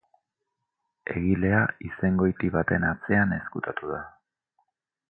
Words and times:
Egilea 1.15 1.59
izengoiti 1.89 2.51
baten 2.57 2.89
atzean 2.89 3.39
ezkutatu 3.39 3.97
da. 3.97 4.03